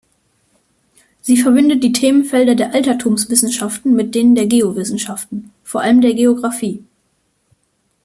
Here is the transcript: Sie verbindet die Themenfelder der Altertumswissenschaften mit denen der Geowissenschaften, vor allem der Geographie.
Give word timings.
Sie 1.21 1.37
verbindet 1.39 1.83
die 1.83 1.91
Themenfelder 1.91 2.55
der 2.55 2.73
Altertumswissenschaften 2.73 3.93
mit 3.93 4.15
denen 4.15 4.33
der 4.33 4.47
Geowissenschaften, 4.47 5.51
vor 5.63 5.81
allem 5.81 6.01
der 6.01 6.15
Geographie. 6.15 6.83